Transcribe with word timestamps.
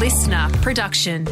listener 0.00 0.48
production. 0.62 1.26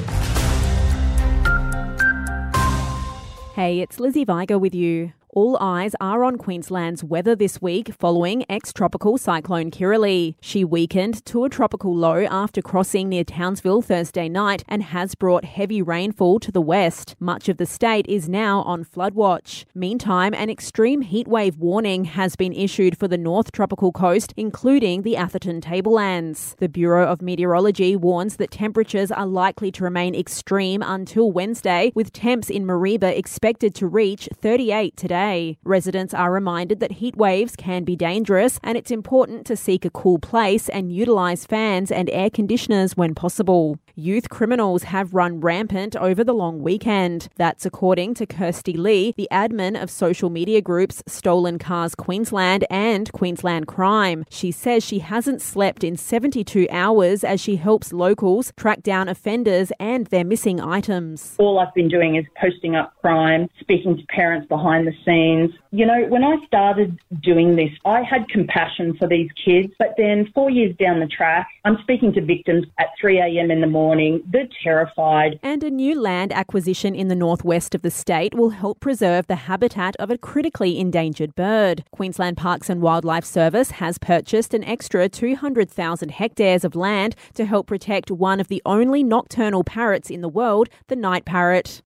Hey, 3.55 3.81
it's 3.81 3.99
Lizzie 3.99 4.25
Viger 4.25 4.59
with 4.59 4.75
you. 4.75 5.15
All 5.35 5.59
eyes 5.61 5.95
are 6.01 6.25
on 6.25 6.39
Queensland's 6.39 7.05
weather 7.05 7.37
this 7.37 7.61
week 7.61 7.93
following 7.93 8.47
ex 8.49 8.73
tropical 8.73 9.19
cyclone 9.19 9.71
Kirrily. 9.71 10.37
She 10.41 10.65
weakened 10.65 11.23
to 11.27 11.45
a 11.45 11.51
tropical 11.51 11.95
low 11.95 12.25
after 12.25 12.63
crossing 12.63 13.11
near 13.11 13.25
Townsville 13.25 13.83
Thursday 13.83 14.31
night 14.31 14.65
and 14.67 14.83
has 14.83 15.15
brought 15.15 15.45
heavy 15.45 15.83
rainfall 15.83 16.41
to 16.41 16.51
the 16.51 16.63
west. 16.63 17.15
Much 17.21 17.51
of 17.51 17.59
the 17.59 17.67
state 17.67 18.07
is 18.09 18.27
now 18.27 18.63
on 18.63 18.85
flood 18.85 19.13
watch. 19.13 19.67
Meantime, 19.75 20.33
an 20.33 20.49
extreme 20.49 21.05
heatwave 21.05 21.59
warning 21.59 22.07
has 22.07 22.35
been 22.35 22.55
issued 22.55 22.97
for 22.97 23.07
the 23.07 23.19
north 23.19 23.53
tropical 23.53 23.93
coast, 23.93 24.33
including 24.35 25.03
the 25.03 25.19
Atherton 25.19 25.61
Tablelands. 25.61 26.57
The 26.59 26.71
Bureau 26.71 27.07
of 27.07 27.21
Meteorology 27.21 27.97
warns 27.97 28.37
that 28.37 28.51
temperatures 28.51 29.13
are 29.13 29.27
likely 29.27 29.71
to 29.73 29.85
remain 29.85 30.15
extreme 30.15 30.81
until 30.81 31.31
Wednesday, 31.31 31.93
with 31.95 32.15
temps 32.15 32.49
in 32.49 32.65
Mareeba 32.65 33.15
expected 33.15 33.75
to 33.75 33.87
reach 33.87 34.27
38 34.41 34.97
today. 34.97 35.18
Residents 35.65 36.15
are 36.15 36.33
reminded 36.33 36.79
that 36.81 36.93
heat 36.93 37.17
waves 37.17 37.57
can 37.57 37.83
be 37.83 37.97
dangerous 37.97 38.61
and 38.63 38.79
it's 38.79 38.91
important 38.91 39.47
to 39.47 39.57
seek 39.57 39.85
a 39.85 39.91
cool 39.91 40.19
place 40.19 40.69
and 40.69 40.93
utilise 40.93 41.45
fans 41.45 41.91
and 41.91 42.09
air 42.11 42.31
conditioners 42.31 42.97
when 42.97 43.15
possible. 43.15 43.79
Youth 43.99 44.29
criminals 44.29 44.85
have 44.85 45.13
run 45.13 45.41
rampant 45.41 45.97
over 45.97 46.23
the 46.23 46.33
long 46.33 46.63
weekend. 46.63 47.27
That's 47.35 47.67
according 47.67 48.15
to 48.15 48.27
Kirsty 48.27 48.75
Lee, 48.75 49.13
the 49.17 49.27
admin 49.33 49.75
of 49.83 49.91
social 49.91 50.31
media 50.31 50.61
groups 50.61 51.03
Stolen 51.09 51.59
Cars 51.59 51.97
Queensland 51.97 52.65
and 52.71 53.11
Queensland 53.11 53.67
Crime. 53.67 54.25
She 54.31 54.53
says 54.53 54.85
she 54.85 55.01
hasn't 55.01 55.43
slept 55.43 55.83
in 55.83 55.97
72 55.97 56.69
hours 56.71 57.25
as 57.25 57.41
she 57.41 57.57
helps 57.57 57.93
locals 57.93 58.53
track 58.57 58.85
down 58.85 59.09
offenders 59.09 59.73
and 59.81 60.07
their 60.07 60.25
missing 60.25 60.61
items. 60.61 61.35
All 61.41 61.59
I've 61.59 61.75
been 61.75 61.89
doing 61.89 62.15
is 62.15 62.25
posting 62.41 62.77
up 62.77 62.95
crime, 63.01 63.49
speaking 63.59 63.97
to 63.97 64.07
parents 64.15 64.47
behind 64.47 64.87
the 64.87 64.95
scenes. 65.05 65.51
You 65.73 65.87
know, 65.87 66.07
when 66.09 66.23
I 66.23 66.37
started 66.47 66.97
doing 67.21 67.57
this, 67.57 67.71
I 67.85 68.05
had 68.05 68.29
compassion 68.29 68.97
for 68.97 69.09
these 69.09 69.29
kids, 69.45 69.73
but 69.77 69.95
then 69.99 70.31
four 70.37 70.51
years 70.51 70.77
down 70.77 71.01
the 71.01 71.09
track, 71.09 71.49
I'm 71.65 71.79
speaking 71.83 72.13
to 72.13 72.25
victims 72.25 72.65
at 72.79 72.87
3 73.01 73.19
a.m. 73.19 73.51
in 73.51 73.61
the 73.61 73.67
morning. 73.67 73.88
They're 73.89 74.49
terrified. 74.63 75.41
And 75.43 75.65
a 75.65 75.71
new 75.71 75.99
land 75.99 76.33
acquisition 76.33 76.95
in 76.95 77.09
the 77.09 77.15
northwest 77.15 77.75
of 77.75 77.83
the 77.83 77.91
state 77.91 78.35
will 78.35 78.51
help 78.51 78.81
preserve 78.81 79.27
the 79.27 79.37
habitat 79.37 79.97
of 79.97 80.11
a 80.11 80.19
critically 80.19 80.79
endangered 80.79 81.35
bird. 81.35 81.85
Queensland 81.91 82.37
Parks 82.37 82.69
and 82.69 82.83
Wildlife 82.83 83.25
Service 83.25 83.73
has 83.73 83.97
purchased 83.97 84.53
an 84.53 84.63
extra 84.65 85.09
200,000 85.09 86.11
hectares 86.11 86.65
of 86.65 86.77
land 86.77 87.15
to 87.35 87.47
help 87.47 87.67
protect 87.67 88.11
one 88.11 88.41
of 88.41 88.49
the 88.49 88.61
only 88.67 89.03
nocturnal 89.03 89.65
parrots 89.65 90.11
in 90.11 90.21
the 90.21 90.29
world, 90.29 90.69
the 90.89 90.97
night 90.97 91.25
parrot. 91.25 91.83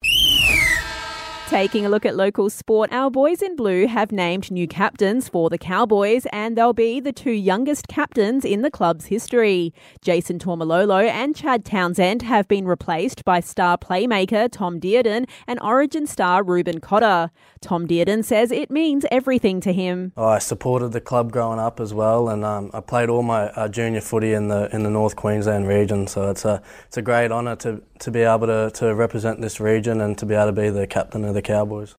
Taking 1.53 1.84
a 1.84 1.91
look 1.91 2.06
at 2.06 2.17
local 2.17 2.48
sport, 2.48 2.91
our 2.95 3.11
boys 3.11 3.42
in 3.42 3.56
blue 3.56 3.86
have 3.86 4.11
named 4.11 4.50
new 4.50 4.67
captains 4.67 5.28
for 5.28 5.50
the 5.50 5.58
Cowboys, 5.58 6.25
and 6.33 6.56
they'll 6.56 6.72
be 6.72 6.98
the 6.98 7.12
two 7.12 7.31
youngest 7.31 7.89
captains 7.89 8.47
in 8.47 8.62
the 8.62 8.70
club's 8.70 9.05
history. 9.05 9.75
Jason 10.00 10.39
Taumalolo 10.39 11.06
and 11.06 11.36
Chad 11.36 11.67
Townsend 11.67 12.23
have 12.23 12.48
been 12.48 12.67
replaced 12.67 13.23
by 13.27 13.41
star 13.41 13.77
playmaker 13.77 14.50
Tom 14.50 14.80
Dearden 14.80 15.28
and 15.47 15.61
Origin 15.61 16.06
star 16.06 16.42
Reuben 16.42 16.80
Cotter. 16.80 17.30
Tom 17.61 17.86
Dearden 17.86 18.25
says 18.25 18.50
it 18.50 18.70
means 18.70 19.05
everything 19.11 19.61
to 19.61 19.75
him. 19.75 20.14
I 20.17 20.39
supported 20.39 20.92
the 20.92 21.03
club 21.03 21.33
growing 21.33 21.58
up 21.58 21.80
as 21.80 21.92
well, 21.92 22.30
and 22.30 22.47
um, 22.47 22.70
I 22.73 22.80
played 22.80 23.11
all 23.11 23.23
my 23.23 23.50
uh, 23.50 23.69
junior 23.69 24.00
footy 24.00 24.33
in 24.33 24.48
the 24.48 24.75
in 24.75 24.84
the 24.84 24.91
North 24.91 25.17
Queensland 25.17 25.69
region. 25.69 26.06
So 26.06 26.30
it's 26.30 26.47
a 26.47 26.62
it's 26.86 26.97
a 26.97 27.03
great 27.03 27.30
honour 27.30 27.56
to 27.56 27.83
to 27.98 28.11
be 28.11 28.23
able 28.23 28.48
to, 28.48 28.70
to 28.75 28.95
represent 28.95 29.41
this 29.41 29.61
region 29.61 30.00
and 30.00 30.19
to 30.19 30.27
be 30.27 30.34
able 30.34 30.47
to 30.47 30.53
be 30.53 30.70
the 30.70 30.86
captain 30.89 31.25
of 31.25 31.34
Cowboys. 31.43 31.95